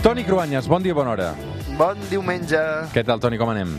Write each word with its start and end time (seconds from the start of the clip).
Toni 0.00 0.24
Cruanyes, 0.24 0.66
bon 0.66 0.80
dia, 0.80 0.94
bona 0.96 1.10
hora. 1.12 1.32
Bon 1.76 1.98
diumenge. 2.08 2.56
Què 2.94 3.02
tal, 3.04 3.20
Toni, 3.20 3.36
com 3.36 3.50
anem? 3.52 3.74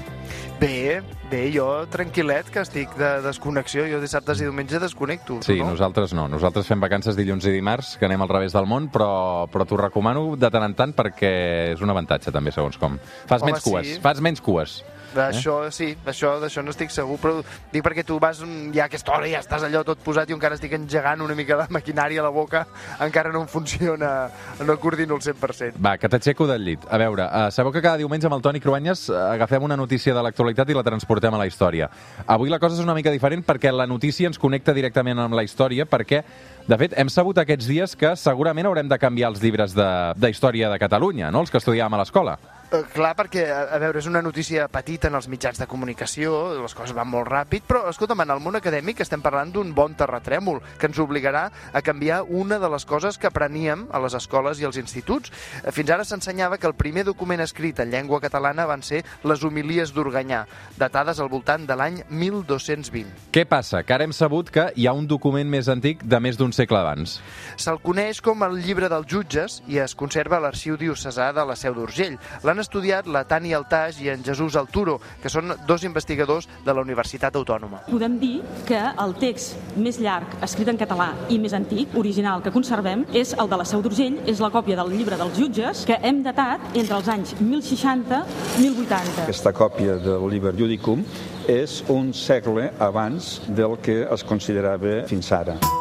Bé, 0.62 1.02
bé, 1.32 1.39
jo 1.50 1.66
tranquil·let, 1.89 2.52
que 2.54 2.62
estic 2.62 2.94
de 3.00 3.09
desconnexió. 3.25 3.88
Jo 3.89 3.97
dissabtes 4.04 4.44
i 4.44 4.46
diumenge 4.46 4.78
desconnecto. 4.84 5.39
Sí, 5.41 5.57
no? 5.57 5.71
nosaltres 5.73 6.13
no. 6.13 6.27
Nosaltres 6.30 6.70
fem 6.70 6.84
vacances 6.84 7.18
dilluns 7.18 7.48
i 7.49 7.55
dimarts, 7.55 7.95
que 7.98 8.05
anem 8.05 8.21
al 8.21 8.30
revés 8.30 8.54
del 8.54 8.70
món, 8.70 8.91
però, 8.94 9.48
però 9.49 9.66
t'ho 9.66 9.81
recomano 9.81 10.36
de 10.38 10.54
tant 10.54 10.68
en 10.68 10.77
tant 10.77 10.94
perquè 10.94 11.31
és 11.73 11.81
un 11.81 11.89
avantatge, 11.89 12.30
també, 12.30 12.53
segons 12.53 12.77
com. 12.77 13.02
Fas 13.26 13.41
Home, 13.41 13.55
menys 13.55 13.66
cues, 13.66 13.90
sí. 13.95 14.02
fas 14.05 14.22
menys 14.22 14.45
cues. 14.45 14.84
D'això 15.16 15.55
sí, 15.73 15.91
d'això 16.05 16.38
d'això 16.39 16.64
no 16.64 16.71
estic 16.71 16.91
segur, 16.94 17.18
però 17.21 17.41
dic 17.71 17.84
perquè 17.84 18.05
tu 18.07 18.18
vas 18.21 18.39
ja 18.41 18.86
a 18.86 18.88
aquesta 18.88 19.12
hora 19.16 19.27
ja 19.27 19.41
estàs 19.44 19.66
allò 19.68 19.84
tot 19.88 20.00
posat 20.04 20.30
i 20.30 20.36
encara 20.36 20.55
estic 20.55 20.73
engegant 20.77 21.23
una 21.26 21.35
mica 21.35 21.58
la 21.59 21.68
maquinària 21.70 22.22
a 22.22 22.26
la 22.27 22.31
boca, 22.34 22.63
encara 23.04 23.32
no 23.32 23.41
em 23.44 23.49
funciona, 23.52 24.30
no 24.66 24.77
coordino 24.80 25.16
el 25.16 25.21
100%. 25.21 25.82
Va, 25.84 25.98
que 25.98 26.09
t'aixeco 26.09 26.48
del 26.48 26.63
llit. 26.66 26.88
A 26.90 26.99
veure, 27.02 27.26
uh, 27.27 27.49
sabeu 27.52 27.73
que 27.76 27.84
cada 27.84 27.99
diumenge 27.99 28.30
amb 28.30 28.38
el 28.38 28.45
Toni 28.45 28.62
Cruanyes 28.63 29.08
uh, 29.09 29.18
agafem 29.34 29.63
una 29.68 29.77
notícia 29.77 30.16
de 30.16 30.23
l'actualitat 30.23 30.71
i 30.71 30.77
la 30.77 30.85
transportem 30.88 31.35
a 31.35 31.41
la 31.41 31.49
història. 31.49 31.90
Avui 32.26 32.54
la 32.54 32.59
cosa 32.59 32.80
és 32.80 32.85
una 32.85 32.96
mica 32.98 33.12
diferent 33.12 33.43
perquè 33.48 33.73
la 33.76 33.88
notícia 33.88 34.32
ens 34.32 34.40
connecta 34.40 34.76
directament 34.77 35.20
amb 35.20 35.35
la 35.35 35.43
història 35.43 35.85
perquè, 35.90 36.23
de 36.68 36.80
fet, 36.80 36.96
hem 36.98 37.12
sabut 37.12 37.41
aquests 37.41 37.68
dies 37.68 37.96
que 37.99 38.16
segurament 38.16 38.70
haurem 38.70 38.90
de 38.90 38.99
canviar 39.02 39.34
els 39.34 39.43
llibres 39.43 39.76
de, 39.76 39.91
de 40.16 40.32
història 40.32 40.71
de 40.71 40.80
Catalunya, 40.80 41.32
no?, 41.32 41.43
els 41.43 41.52
que 41.52 41.59
estudiàvem 41.59 41.99
a 41.99 42.04
l'escola. 42.04 42.40
Eh, 42.71 42.85
clar, 42.93 43.17
perquè, 43.20 43.41
a, 43.52 43.75
veure, 43.84 43.99
és 43.99 44.05
una 44.07 44.21
notícia 44.23 44.63
petita 44.71 45.09
en 45.09 45.17
els 45.17 45.25
mitjans 45.27 45.57
de 45.59 45.66
comunicació, 45.67 46.53
les 46.55 46.71
coses 46.71 46.93
van 46.95 47.09
molt 47.12 47.27
ràpid, 47.27 47.66
però, 47.67 47.81
escolta'm, 47.89 48.21
en 48.23 48.29
el 48.31 48.39
món 48.39 48.55
acadèmic 48.55 49.02
estem 49.03 49.20
parlant 49.20 49.49
d'un 49.52 49.73
bon 49.75 49.91
terratrèmol 49.99 50.62
que 50.79 50.88
ens 50.88 51.02
obligarà 51.03 51.49
a 51.52 51.81
canviar 51.84 52.21
una 52.23 52.62
de 52.63 52.70
les 52.71 52.85
coses 52.87 53.18
que 53.20 53.27
apreníem 53.27 53.84
a 53.91 53.99
les 53.99 54.15
escoles 54.15 54.62
i 54.62 54.68
als 54.70 54.79
instituts. 54.79 55.34
Eh, 55.65 55.73
Fins 55.76 55.91
ara 55.91 56.05
s'ensenyava 56.07 56.62
que 56.62 56.70
el 56.70 56.77
primer 56.79 57.04
document 57.04 57.43
escrit 57.43 57.81
en 57.84 57.91
llengua 57.91 58.21
catalana 58.23 58.63
van 58.70 58.85
ser 58.87 59.01
les 59.27 59.43
homilies 59.43 59.91
d'Organyà, 59.91 60.46
datades 60.79 61.20
al 61.20 61.27
voltant 61.27 61.68
de 61.68 61.76
l'any 61.76 61.99
1220. 62.07 63.12
Què 63.35 63.43
passa? 63.51 63.84
Que 63.84 63.98
ara 63.98 64.07
hem 64.07 64.16
sabut 64.16 64.47
que 64.47 64.69
hi 64.79 64.88
ha 64.88 64.96
un 64.96 65.12
document 65.12 65.51
més 65.51 65.68
antic 65.68 66.07
de 66.07 66.22
més 66.24 66.40
d'un 66.40 66.56
segle 66.56 66.79
abans. 66.79 67.19
Se'l 67.59 67.84
coneix 67.84 68.24
com 68.24 68.47
el 68.47 68.62
llibre 68.63 68.88
dels 68.88 69.12
jutges 69.12 69.59
i 69.68 69.84
es 69.84 69.91
conserva 70.00 70.40
a 70.40 70.46
l'arxiu 70.47 70.79
diocesà 70.79 71.34
de 71.35 71.44
la 71.44 71.59
Seu 71.59 71.75
d'Urgell. 71.75 72.16
L'han 72.47 72.60
estudiat 72.62 73.07
la 73.12 73.23
Tani 73.28 73.53
Altaix 73.57 74.00
i 74.01 74.09
en 74.13 74.23
Jesús 74.25 74.56
Alturo, 74.59 75.00
que 75.22 75.29
són 75.31 75.53
dos 75.67 75.85
investigadors 75.88 76.47
de 76.66 76.73
la 76.73 76.84
Universitat 76.85 77.35
Autònoma. 77.40 77.84
Podem 77.90 78.18
dir 78.22 78.35
que 78.68 78.79
el 78.79 79.16
text 79.22 79.75
més 79.75 80.00
llarg, 80.01 80.38
escrit 80.45 80.72
en 80.72 80.79
català 80.79 81.12
i 81.29 81.40
més 81.41 81.56
antic, 81.57 81.95
original, 81.97 82.44
que 82.45 82.53
conservem, 82.53 83.06
és 83.13 83.34
el 83.38 83.51
de 83.51 83.59
la 83.62 83.68
Seu 83.68 83.84
d'Urgell, 83.84 84.22
és 84.29 84.41
la 84.44 84.51
còpia 84.53 84.79
del 84.79 84.94
llibre 84.95 85.19
dels 85.19 85.38
jutges, 85.38 85.85
que 85.90 86.00
hem 86.01 86.23
datat 86.25 86.72
entre 86.72 86.97
els 87.00 87.12
anys 87.12 87.35
1060 87.41 88.23
i 88.62 88.69
1080. 88.69 89.28
Aquesta 89.28 89.53
còpia 89.56 90.00
del 90.01 90.28
Liber 90.31 90.56
Judicum 90.57 91.06
és 91.51 91.81
un 91.90 92.13
segle 92.13 92.72
abans 92.79 93.40
del 93.50 93.79
que 93.81 94.03
es 94.06 94.28
considerava 94.28 95.01
fins 95.09 95.31
ara. 95.35 95.81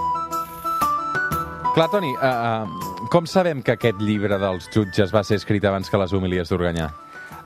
Clar, 1.70 1.86
Toni, 1.88 2.10
uh, 2.18 2.66
uh, 2.66 3.08
com 3.12 3.28
sabem 3.30 3.60
que 3.62 3.76
aquest 3.76 4.00
llibre 4.02 4.40
dels 4.42 4.66
jutges 4.74 5.12
va 5.14 5.22
ser 5.22 5.38
escrit 5.38 5.64
abans 5.70 5.86
que 5.86 6.00
les 6.02 6.12
homilies 6.16 6.50
d'Organyà? 6.50 6.88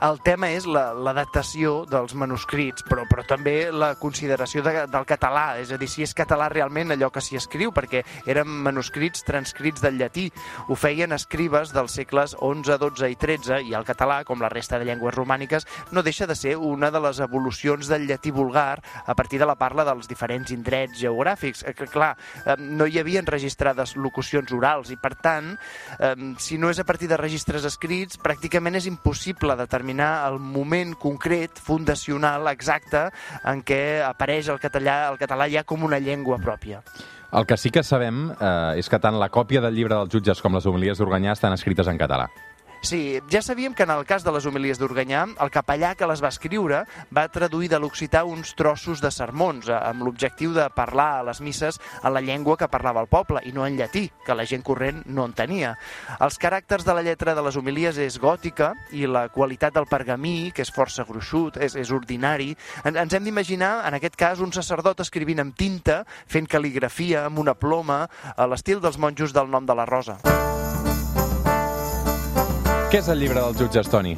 El 0.03 0.19
tema 0.19 0.49
és 0.51 0.65
la, 0.67 0.89
la 0.91 1.13
dels 1.15 2.13
manuscrits, 2.19 2.83
però, 2.83 3.05
però 3.07 3.23
també 3.23 3.71
la 3.71 3.93
consideració 3.95 4.61
de, 4.63 4.73
del 4.91 5.05
català, 5.07 5.55
és 5.61 5.71
a 5.71 5.77
dir, 5.79 5.87
si 5.87 6.03
és 6.03 6.13
català 6.13 6.49
realment 6.51 6.91
allò 6.91 7.09
que 7.09 7.21
s'hi 7.23 7.37
escriu, 7.39 7.71
perquè 7.71 8.03
eren 8.27 8.47
manuscrits 8.47 9.23
transcrits 9.23 9.81
del 9.81 9.95
llatí. 9.97 10.27
Ho 10.67 10.75
feien 10.75 11.15
escribes 11.15 11.71
dels 11.71 11.95
segles 11.95 12.35
XI, 12.35 12.75
XII 12.75 13.11
i 13.13 13.15
XIII, 13.15 13.69
i 13.69 13.75
el 13.77 13.87
català, 13.87 14.23
com 14.27 14.43
la 14.43 14.49
resta 14.51 14.79
de 14.79 14.85
llengües 14.89 15.15
romàniques, 15.15 15.67
no 15.91 16.03
deixa 16.03 16.27
de 16.27 16.35
ser 16.35 16.57
una 16.57 16.91
de 16.91 16.99
les 16.99 17.21
evolucions 17.23 17.87
del 17.87 18.07
llatí 18.07 18.31
vulgar 18.35 18.81
a 19.05 19.15
partir 19.15 19.39
de 19.39 19.47
la 19.47 19.55
parla 19.55 19.87
dels 19.87 20.09
diferents 20.11 20.51
indrets 20.51 20.99
geogràfics. 20.99 21.63
Eh, 21.63 21.73
que, 21.73 21.87
clar, 21.87 22.17
eh, 22.43 22.57
no 22.59 22.87
hi 22.87 22.99
havia 22.99 23.23
registrades 23.25 23.95
locucions 23.95 24.51
orals 24.51 24.91
i, 24.91 24.99
per 24.99 25.15
tant, 25.15 25.53
eh, 25.99 26.13
si 26.37 26.59
no 26.59 26.69
és 26.69 26.83
a 26.83 26.87
partir 26.87 27.07
de 27.07 27.17
registres 27.17 27.63
escrits, 27.63 28.19
pràcticament 28.19 28.75
és 28.75 28.91
impossible 28.91 29.55
determinar 29.55 29.84
el 29.89 30.39
moment 30.39 30.95
concret, 30.95 31.59
fundacional, 31.59 32.47
exacte, 32.47 33.09
en 33.43 33.61
què 33.63 34.01
apareix 34.05 34.49
el 34.49 34.59
català, 34.59 35.09
el 35.11 35.19
català 35.21 35.49
ja 35.51 35.63
com 35.63 35.83
una 35.83 35.99
llengua 35.99 36.39
pròpia. 36.39 36.81
El 37.35 37.45
que 37.45 37.57
sí 37.57 37.69
que 37.69 37.83
sabem 37.83 38.29
eh, 38.31 38.79
és 38.79 38.89
que 38.89 38.99
tant 38.99 39.17
la 39.19 39.29
còpia 39.29 39.61
del 39.61 39.75
llibre 39.75 39.95
dels 39.95 40.11
jutges 40.13 40.41
com 40.41 40.55
les 40.55 40.65
homilies 40.65 40.97
d'Organyà 40.97 41.33
estan 41.33 41.53
escrites 41.53 41.87
en 41.87 41.97
català. 41.97 42.29
Sí, 42.81 43.19
ja 43.31 43.41
sabíem 43.41 43.73
que 43.73 43.83
en 43.83 43.89
el 43.89 44.05
cas 44.05 44.23
de 44.23 44.31
les 44.31 44.45
homilies 44.45 44.77
d'Organyà, 44.77 45.23
el 45.41 45.51
capellà 45.51 45.95
que 45.97 46.07
les 46.07 46.21
va 46.21 46.29
escriure 46.29 46.83
va 47.13 47.25
traduir 47.33 47.69
de 47.71 47.79
l'occità 47.81 48.23
uns 48.27 48.53
trossos 48.55 49.01
de 49.01 49.09
sermons, 49.11 49.69
eh, 49.69 49.73
amb 49.73 50.05
l'objectiu 50.05 50.53
de 50.53 50.67
parlar 50.75 51.19
a 51.19 51.23
les 51.25 51.41
misses 51.41 51.79
en 52.03 52.13
la 52.13 52.21
llengua 52.21 52.57
que 52.57 52.69
parlava 52.69 53.01
el 53.01 53.09
poble, 53.09 53.41
i 53.45 53.51
no 53.55 53.65
en 53.65 53.77
llatí, 53.77 54.09
que 54.25 54.35
la 54.35 54.45
gent 54.45 54.63
corrent 54.63 55.03
no 55.05 55.25
entenia. 55.25 55.75
Els 56.19 56.37
caràcters 56.41 56.85
de 56.85 56.93
la 56.93 57.03
lletra 57.05 57.35
de 57.35 57.41
les 57.41 57.57
homilies 57.57 57.97
és 57.97 58.19
gòtica, 58.21 58.73
i 58.91 59.07
la 59.09 59.27
qualitat 59.29 59.73
del 59.73 59.89
pergamí, 59.89 60.51
que 60.53 60.61
és 60.61 60.73
força 60.73 61.05
gruixut, 61.07 61.57
és, 61.57 61.75
és 61.75 61.91
ordinari. 61.91 62.53
En, 62.83 62.95
ens 62.95 63.13
hem 63.13 63.25
d'imaginar, 63.25 63.79
en 63.87 63.97
aquest 63.97 64.15
cas, 64.15 64.43
un 64.43 64.53
sacerdot 64.53 65.01
escrivint 65.01 65.41
amb 65.41 65.57
tinta, 65.57 66.03
fent 66.27 66.47
cal·ligrafia 66.47 67.25
amb 67.25 67.41
una 67.41 67.57
ploma, 67.57 68.05
a 68.35 68.47
l'estil 68.47 68.83
dels 68.83 69.01
monjos 69.01 69.33
del 69.33 69.49
nom 69.49 69.65
de 69.65 69.75
la 69.75 69.89
Rosa. 69.89 70.19
Què 72.95 73.01
és 73.03 73.09
el 73.11 73.19
llibre 73.19 73.41
dels 73.43 73.57
jutges, 73.59 73.89
Toni? 73.91 74.13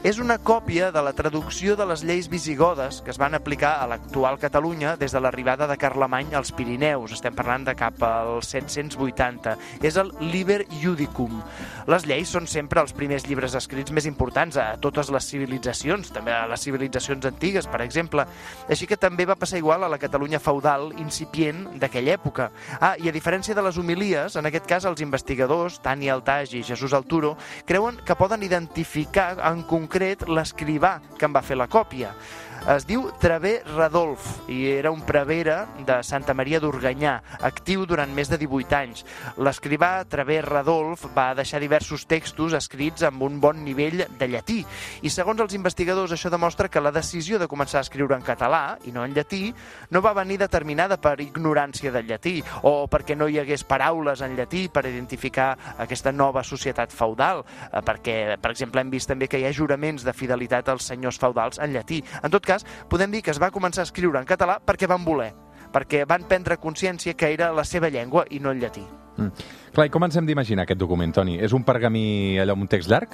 És 0.00 0.16
una 0.16 0.38
còpia 0.40 0.86
de 0.94 1.00
la 1.04 1.12
traducció 1.12 1.74
de 1.76 1.84
les 1.84 2.00
lleis 2.08 2.30
visigodes 2.32 3.02
que 3.04 3.12
es 3.12 3.18
van 3.20 3.34
aplicar 3.36 3.74
a 3.82 3.86
l'actual 3.90 4.38
Catalunya 4.40 4.94
des 4.96 5.12
de 5.12 5.20
l'arribada 5.20 5.66
de 5.68 5.76
Carlemany 5.76 6.32
als 6.34 6.54
Pirineus. 6.56 7.12
Estem 7.12 7.34
parlant 7.36 7.66
de 7.66 7.74
cap 7.76 8.00
al 8.08 8.40
780. 8.40 9.58
És 9.84 9.98
el 10.00 10.08
Liber 10.32 10.62
Judicum. 10.80 11.42
Les 11.84 12.06
lleis 12.08 12.32
són 12.32 12.48
sempre 12.48 12.80
els 12.80 12.94
primers 12.96 13.26
llibres 13.28 13.52
escrits 13.58 13.92
més 13.92 14.06
importants 14.08 14.56
a 14.56 14.70
totes 14.80 15.10
les 15.12 15.26
civilitzacions, 15.28 16.14
també 16.16 16.32
a 16.32 16.46
les 16.48 16.64
civilitzacions 16.64 17.28
antigues, 17.28 17.68
per 17.68 17.82
exemple. 17.84 18.24
Així 18.72 18.88
que 18.88 18.96
també 18.96 19.28
va 19.28 19.36
passar 19.36 19.60
igual 19.60 19.84
a 19.84 19.92
la 19.92 20.00
Catalunya 20.00 20.40
feudal 20.40 20.94
incipient 20.96 21.76
d'aquella 21.76 22.16
època. 22.16 22.48
Ah, 22.80 22.94
i 22.96 23.10
a 23.10 23.12
diferència 23.12 23.54
de 23.54 23.66
les 23.68 23.76
homilies, 23.76 24.40
en 24.40 24.48
aquest 24.48 24.64
cas 24.64 24.88
els 24.88 25.04
investigadors, 25.04 25.82
Tani 25.84 26.08
Altaj 26.08 26.56
i 26.56 26.64
Jesús 26.64 26.96
Alturo, 26.96 27.36
creuen 27.68 28.00
que 28.00 28.16
poden 28.16 28.48
identificar 28.48 29.36
en 29.44 29.60
concret 29.68 29.89
l'escrivà 30.28 30.98
que 31.18 31.26
en 31.28 31.34
va 31.34 31.42
fer 31.42 31.58
la 31.58 31.68
còpia. 31.70 32.14
Es 32.68 32.84
diu 32.84 33.06
Travé 33.16 33.62
Radolf 33.64 34.50
i 34.52 34.66
era 34.68 34.90
un 34.92 35.00
prevere 35.08 35.54
de 35.88 35.94
Santa 36.04 36.34
Maria 36.36 36.58
d'Organyà, 36.60 37.14
actiu 37.48 37.86
durant 37.88 38.10
més 38.12 38.28
de 38.28 38.36
18 38.36 38.76
anys. 38.76 39.04
L'escrivà 39.40 40.04
Travé 40.04 40.42
Radolf 40.44 41.06
va 41.16 41.30
deixar 41.34 41.62
diversos 41.62 42.04
textos 42.04 42.52
escrits 42.58 43.06
amb 43.08 43.24
un 43.24 43.38
bon 43.40 43.62
nivell 43.64 44.04
de 44.04 44.28
llatí 44.28 44.58
i 45.00 45.10
segons 45.10 45.40
els 45.40 45.56
investigadors 45.56 46.12
això 46.12 46.28
demostra 46.28 46.68
que 46.68 46.82
la 46.84 46.92
decisió 46.92 47.38
de 47.40 47.48
començar 47.48 47.80
a 47.80 47.86
escriure 47.86 48.18
en 48.18 48.26
català 48.26 48.76
i 48.84 48.92
no 48.92 49.06
en 49.08 49.16
llatí 49.16 49.54
no 49.90 50.04
va 50.04 50.12
venir 50.20 50.36
determinada 50.44 51.00
per 51.00 51.16
ignorància 51.24 51.94
del 51.96 52.12
llatí 52.12 52.42
o 52.68 52.84
perquè 52.92 53.16
no 53.16 53.28
hi 53.28 53.40
hagués 53.40 53.64
paraules 53.64 54.20
en 54.20 54.36
llatí 54.36 54.66
per 54.68 54.84
identificar 54.84 55.54
aquesta 55.80 56.12
nova 56.12 56.44
societat 56.44 56.92
feudal, 56.92 57.40
eh, 57.72 57.80
perquè, 57.80 58.36
per 58.36 58.52
exemple, 58.52 58.84
hem 58.84 58.92
vist 58.92 59.08
també 59.08 59.30
que 59.32 59.40
hi 59.40 59.48
ha 59.48 59.56
juraments 59.56 60.04
de 60.04 60.12
fidelitat 60.12 60.68
als 60.68 60.92
senyors 60.92 61.18
feudals 61.18 61.58
en 61.58 61.72
llatí. 61.72 62.04
En 62.22 62.30
tot 62.30 62.44
cas, 62.44 62.49
podem 62.88 63.10
dir 63.14 63.22
que 63.22 63.32
es 63.34 63.40
va 63.42 63.52
començar 63.54 63.84
a 63.84 63.88
escriure 63.88 64.20
en 64.20 64.28
català 64.28 64.58
perquè 64.64 64.88
van 64.90 65.04
voler, 65.04 65.32
perquè 65.72 66.04
van 66.08 66.26
prendre 66.28 66.58
consciència 66.60 67.14
que 67.14 67.32
era 67.32 67.52
la 67.52 67.64
seva 67.64 67.90
llengua 67.90 68.26
i 68.30 68.40
no 68.40 68.50
el 68.50 68.60
llatí. 68.62 68.84
Mm. 69.16 69.30
Clar, 69.70 69.86
i 69.86 69.90
com 69.94 70.02
ens 70.02 70.16
hem 70.18 70.26
d'imaginar 70.26 70.64
aquest 70.66 70.80
document, 70.82 71.12
Toni? 71.14 71.36
És 71.38 71.52
un 71.54 71.62
pergamí 71.62 72.38
allò 72.42 72.56
amb 72.56 72.66
un 72.66 72.70
text 72.70 72.90
llarg? 72.90 73.12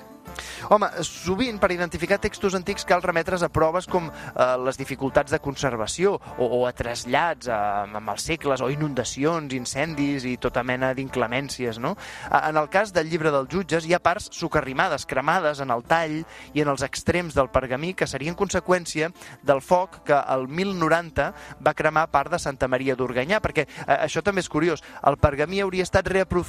Home, 0.72 0.88
sovint 1.06 1.60
per 1.62 1.68
identificar 1.70 2.16
textos 2.20 2.56
antics 2.58 2.84
cal 2.88 3.02
remetre's 3.04 3.44
a 3.44 3.48
proves 3.52 3.86
com 3.88 4.08
eh, 4.08 4.46
les 4.64 4.76
dificultats 4.80 5.32
de 5.32 5.38
conservació 5.40 6.16
o, 6.16 6.48
o 6.58 6.58
a 6.66 6.72
trasllats 6.76 7.46
eh, 7.46 7.58
amb 8.00 8.10
els 8.10 8.24
segles 8.26 8.64
o 8.64 8.70
inundacions, 8.72 9.52
incendis 9.54 10.26
i 10.26 10.34
tota 10.42 10.64
mena 10.66 10.90
d'inclemències, 10.96 11.78
no? 11.78 11.94
Eh, 12.30 12.40
En 12.46 12.56
el 12.56 12.68
cas 12.72 12.92
del 12.92 13.08
llibre 13.12 13.30
dels 13.34 13.52
jutges 13.52 13.86
hi 13.86 13.94
ha 13.94 14.00
parts 14.02 14.30
socarrimades, 14.34 15.06
cremades 15.06 15.60
en 15.60 15.70
el 15.70 15.84
tall 15.86 16.18
i 16.56 16.64
en 16.64 16.72
els 16.72 16.82
extrems 16.82 17.36
del 17.36 17.52
pergamí 17.52 17.92
que 17.94 18.08
serien 18.08 18.36
conseqüència 18.36 19.12
del 19.44 19.60
foc 19.60 20.00
que 20.08 20.18
el 20.34 20.48
1090 20.48 21.30
va 21.62 21.76
cremar 21.76 22.08
part 22.10 22.32
de 22.32 22.42
Santa 22.42 22.68
Maria 22.68 22.96
d'Organyà, 22.96 23.40
perquè 23.44 23.68
eh, 23.68 24.00
això 24.00 24.24
també 24.24 24.42
és 24.42 24.50
curiós, 24.50 24.82
el 25.06 25.20
pergamí 25.20 25.62
hauria 25.62 25.86
estat 25.86 26.08
reaprofitat 26.10 26.45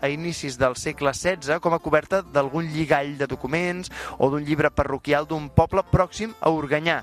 a 0.00 0.08
inicis 0.08 0.58
del 0.58 0.76
segle 0.76 1.12
XVI 1.12 1.58
com 1.60 1.74
a 1.74 1.80
coberta 1.82 2.22
d'algun 2.22 2.68
lligall 2.70 3.16
de 3.18 3.26
documents 3.26 3.90
o 4.18 4.30
d'un 4.30 4.44
llibre 4.44 4.70
parroquial 4.70 5.26
d'un 5.26 5.48
poble 5.50 5.82
pròxim 5.90 6.34
a 6.40 6.50
Organyà. 6.50 7.02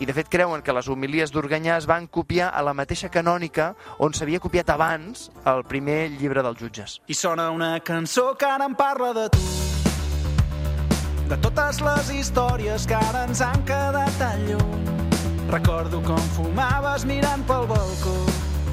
I 0.00 0.06
de 0.06 0.12
fet 0.12 0.28
creuen 0.28 0.62
que 0.62 0.74
les 0.74 0.88
homilies 0.88 1.30
d'Organyà 1.30 1.76
es 1.78 1.86
van 1.86 2.08
copiar 2.08 2.50
a 2.50 2.62
la 2.66 2.74
mateixa 2.74 3.08
canònica 3.08 3.74
on 3.98 4.12
s'havia 4.12 4.42
copiat 4.42 4.70
abans 4.74 5.30
el 5.46 5.62
primer 5.64 6.10
llibre 6.18 6.42
dels 6.42 6.58
jutges. 6.58 7.00
I 7.06 7.14
sona 7.14 7.50
una 7.54 7.78
cançó 7.80 8.34
que 8.34 8.46
ara 8.46 8.66
em 8.66 8.74
parla 8.74 9.14
de 9.14 9.28
tu. 9.30 9.44
de 11.28 11.36
totes 11.40 11.80
les 11.80 12.10
històries 12.12 12.84
que 12.86 12.94
ara 12.94 13.24
ens 13.24 13.40
han 13.40 13.62
quedat 13.64 14.18
tan 14.20 14.44
lluny. 14.48 14.84
Recordo 15.50 16.02
com 16.04 16.20
fumaves 16.36 17.06
mirant 17.08 17.44
pel 17.48 17.66
balcó. 17.70 18.16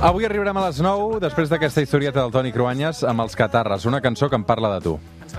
Avui 0.01 0.25
arribarem 0.25 0.57
a 0.57 0.63
les 0.65 0.80
9, 0.81 1.19
després 1.21 1.51
d'aquesta 1.51 1.83
historieta 1.86 2.24
del 2.24 2.31
Toni 2.33 2.50
Cruanyes, 2.50 3.03
amb 3.06 3.21
els 3.21 3.36
Catarres, 3.38 3.83
una 3.86 4.00
cançó 4.01 4.31
que 4.31 4.39
em 4.39 4.42
parla 4.42 4.71
de 4.74 4.80
tu. 4.81 4.95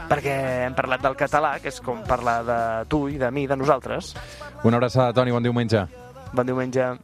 Perquè 0.07 0.37
hem 0.69 0.77
parlat 0.79 1.03
del 1.03 1.17
català, 1.19 1.57
que 1.59 1.73
és 1.73 1.81
com 1.83 1.99
parlar 2.07 2.37
de 2.47 2.59
tu 2.87 3.09
i 3.11 3.19
de 3.19 3.33
mi, 3.35 3.49
de 3.51 3.59
nosaltres. 3.59 4.13
Una 4.63 4.79
abraçada, 4.79 5.17
Toni, 5.19 5.35
bon 5.35 5.43
diumenge. 5.43 5.83
Bon 6.31 6.47
diumenge. 6.47 6.93